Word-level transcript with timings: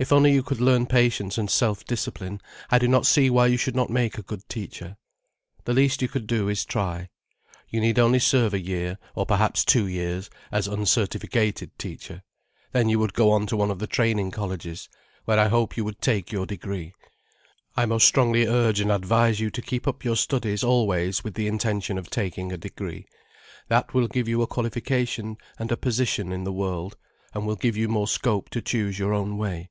If 0.00 0.12
only 0.12 0.32
you 0.32 0.44
could 0.44 0.60
learn 0.60 0.86
patience 0.86 1.38
and 1.38 1.50
self 1.50 1.84
discipline, 1.84 2.40
I 2.70 2.78
do 2.78 2.86
not 2.86 3.04
see 3.04 3.30
why 3.30 3.48
you 3.48 3.56
should 3.56 3.74
not 3.74 3.90
make 3.90 4.16
a 4.16 4.22
good 4.22 4.48
teacher. 4.48 4.96
The 5.64 5.72
least 5.72 6.00
you 6.02 6.06
could 6.06 6.28
do 6.28 6.48
is 6.48 6.60
to 6.60 6.68
try. 6.68 7.08
You 7.68 7.80
need 7.80 7.98
only 7.98 8.20
serve 8.20 8.54
a 8.54 8.60
year, 8.60 8.98
or 9.16 9.26
perhaps 9.26 9.64
two 9.64 9.88
years, 9.88 10.30
as 10.52 10.68
uncertificated 10.68 11.72
teacher. 11.80 12.22
Then 12.70 12.88
you 12.88 13.00
would 13.00 13.12
go 13.12 13.44
to 13.44 13.56
one 13.56 13.72
of 13.72 13.80
the 13.80 13.88
training 13.88 14.30
colleges, 14.30 14.88
where 15.24 15.36
I 15.40 15.48
hope 15.48 15.76
you 15.76 15.84
would 15.84 16.00
take 16.00 16.30
your 16.30 16.46
degree. 16.46 16.92
I 17.76 17.84
most 17.84 18.06
strongly 18.06 18.46
urge 18.46 18.78
and 18.78 18.92
advise 18.92 19.40
you 19.40 19.50
to 19.50 19.60
keep 19.60 19.88
up 19.88 20.04
your 20.04 20.14
studies 20.14 20.62
always 20.62 21.24
with 21.24 21.34
the 21.34 21.48
intention 21.48 21.98
of 21.98 22.08
taking 22.08 22.52
a 22.52 22.56
degree. 22.56 23.08
That 23.66 23.94
will 23.94 24.06
give 24.06 24.28
you 24.28 24.42
a 24.42 24.46
qualification 24.46 25.38
and 25.58 25.72
a 25.72 25.76
position 25.76 26.30
in 26.30 26.44
the 26.44 26.52
world, 26.52 26.96
and 27.34 27.48
will 27.48 27.56
give 27.56 27.76
you 27.76 27.88
more 27.88 28.06
scope 28.06 28.48
to 28.50 28.62
choose 28.62 29.00
your 29.00 29.12
own 29.12 29.36
way. 29.38 29.70